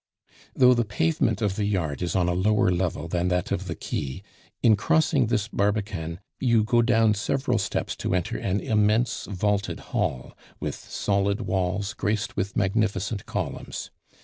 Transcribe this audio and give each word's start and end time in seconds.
Though 0.55 0.73
the 0.73 0.83
pavement 0.83 1.43
of 1.43 1.57
the 1.57 1.65
yard 1.65 2.01
is 2.01 2.15
on 2.15 2.27
a 2.27 2.33
lower 2.33 2.71
level 2.71 3.07
than 3.07 3.27
that 3.27 3.51
of 3.51 3.67
the 3.67 3.75
quay, 3.75 4.23
in 4.63 4.75
crossing 4.75 5.27
this 5.27 5.47
Barbican 5.47 6.19
you 6.39 6.63
go 6.63 6.81
down 6.81 7.13
several 7.13 7.59
steps 7.59 7.95
to 7.97 8.15
enter 8.15 8.35
an 8.39 8.61
immense 8.61 9.25
vaulted 9.29 9.79
hall, 9.93 10.35
with 10.59 10.73
solid 10.73 11.41
walls 11.41 11.93
graced 11.93 12.35
with 12.35 12.57
magnificent 12.57 13.27
columns. 13.27 13.91